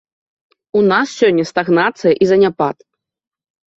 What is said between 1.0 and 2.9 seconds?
сёння стагнацыя і заняпад.